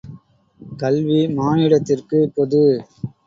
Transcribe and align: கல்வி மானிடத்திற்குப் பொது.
கல்வி 0.79 1.19
மானிடத்திற்குப் 1.35 2.33
பொது. 2.35 2.63